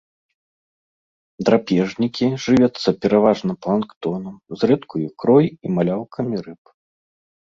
Драпежнікі, 1.49 2.25
жывяцца 2.45 2.89
пераважна 3.03 3.53
планктонам, 3.65 4.35
зрэдку 4.61 4.95
ікрой 5.07 5.45
і 5.51 5.67
маляўкамі 5.79 6.35
рыб. 6.49 6.63